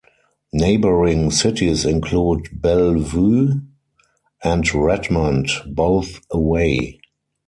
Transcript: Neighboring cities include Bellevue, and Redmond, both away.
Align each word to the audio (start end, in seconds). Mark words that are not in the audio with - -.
Neighboring 0.53 1.29
cities 1.29 1.85
include 1.85 2.59
Bellevue, 2.59 3.49
and 4.43 4.73
Redmond, 4.73 5.49
both 5.67 6.21
away. 6.31 6.99